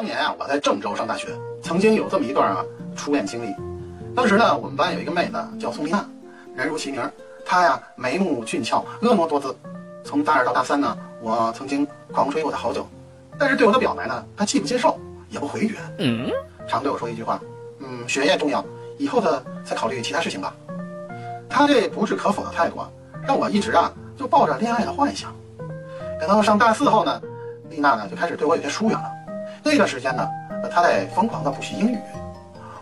[0.00, 1.28] 当年啊，我在郑州上大学，
[1.62, 2.64] 曾经有这么一段啊
[2.96, 3.54] 初恋经历。
[4.16, 6.02] 当时呢，我们班有一个妹子叫宋丽娜，
[6.56, 7.02] 人如其名，
[7.44, 9.54] 她呀眉目俊俏，婀娜多姿。
[10.02, 12.88] 从大二到大三呢，我曾经狂追过她好久，
[13.38, 16.30] 但是对我的表白呢，她既不接受，也不回绝，嗯，
[16.66, 17.38] 常对我说一句话，
[17.80, 18.64] 嗯，学业重要，
[18.96, 20.54] 以后的再考虑其他事情吧。
[21.46, 22.90] 她这不置可否的态度，啊，
[23.22, 25.30] 让我一直啊就抱着恋爱的幻想。
[26.18, 27.20] 等到上大四后呢，
[27.68, 29.19] 丽娜呢就开始对我有些疏远了。
[29.62, 30.26] 那段时间呢，
[30.72, 31.98] 她在疯狂的补习英语。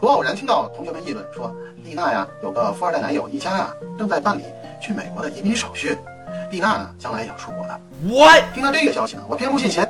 [0.00, 1.54] 我偶然听到同学们议论说，
[1.84, 4.45] 丽娜呀有个富二代男友，一家呀正在办理
[4.80, 5.98] 去美国的移民手续。
[6.51, 7.80] 丽娜呢将来也要出国的。
[8.09, 9.87] 我听到这个消息呢，我偏不信邪，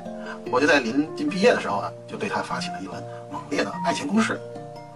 [0.50, 4.40] 我就在临近毕业的时候呢，就对她发起了一轮猛烈的爱情攻势。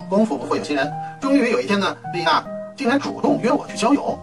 [0.09, 0.91] 功夫不负有心人，
[1.21, 2.45] 终于有一天呢，丽娜
[2.77, 4.19] 竟然主动约我去郊游。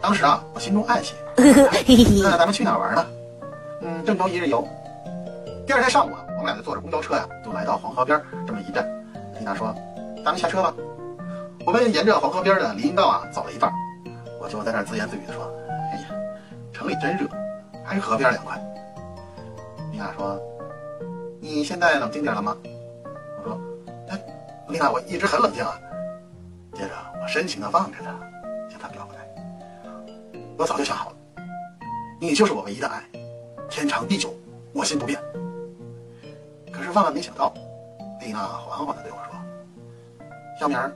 [0.00, 1.14] 当时啊，我心中暗喜，
[2.22, 3.06] 那咱们去哪玩呢？
[3.82, 4.66] 嗯，郑州一日游。
[5.66, 8.86] 第二天上午啊，我们俩就坐着公交车呀，就来到黄河边这么一站。
[9.36, 9.74] 丽娜说
[10.24, 10.72] ：“咱们下车吧。”
[11.66, 13.72] 我们沿着黄河边的林荫道啊走了一半，
[14.40, 15.52] 我就在那自言自语的说
[15.92, 16.08] ：“哎呀，
[16.72, 17.26] 城里真热，
[17.84, 18.56] 还是河边凉快。”
[19.90, 20.40] 丽娜说
[21.42, 22.56] ：“你现在冷静点了吗？”
[23.42, 23.60] 我说
[24.08, 24.22] ：“哎，
[24.68, 25.76] 丽娜，我一直很冷静啊。”
[26.74, 28.14] 接着我深情的望着她，
[28.70, 31.16] 向她表白：“我早就想好了，
[32.20, 33.02] 你就是我唯一的爱。”
[33.68, 34.32] 天长地久，
[34.72, 35.20] 我心不变。
[36.86, 37.52] 是万万没想到，
[38.20, 39.34] 丽娜缓缓地对我说
[40.60, 40.92] ：“小明儿，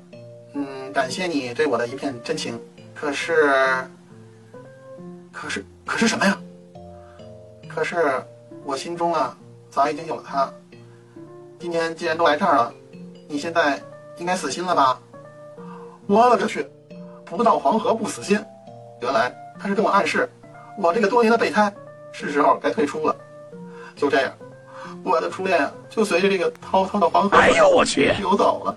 [0.54, 2.60] 嗯，感谢你对我的一片真情。
[2.94, 3.52] 可是，
[5.32, 6.38] 可是，可是什么呀？
[7.68, 8.22] 可是
[8.62, 9.36] 我心中啊，
[9.68, 10.48] 早已经有了他。
[11.58, 12.72] 今天既然都来这儿了，
[13.28, 13.82] 你现在
[14.16, 15.00] 应该死心了吧？”
[16.06, 16.64] 我勒个去！
[17.24, 18.38] 不到黄河不死心。
[19.00, 20.30] 原来他是跟我暗示，
[20.78, 21.72] 我这个多年的备胎。
[22.12, 23.16] 是时候该退出了，
[23.94, 24.32] 就这样，
[25.02, 28.76] 我的初恋就随着这个滔滔的黄河，哎呦我去，游走了。